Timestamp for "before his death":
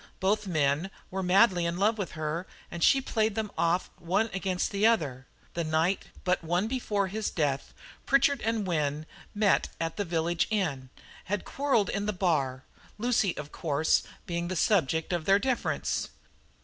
6.67-7.71